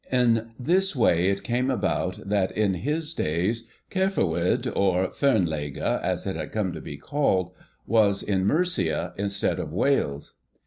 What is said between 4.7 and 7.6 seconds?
or 'Fernlege,' as it had come to be called,